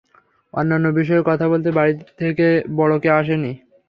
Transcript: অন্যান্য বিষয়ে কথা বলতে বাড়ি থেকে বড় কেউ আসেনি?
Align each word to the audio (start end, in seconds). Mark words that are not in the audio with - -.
অন্যান্য 0.53 0.87
বিষয়ে 0.99 1.27
কথা 1.29 1.45
বলতে 1.47 1.69
বাড়ি 1.71 1.93
থেকে 2.19 2.47
বড় 2.77 2.93
কেউ 3.03 3.13
আসেনি? 3.19 3.51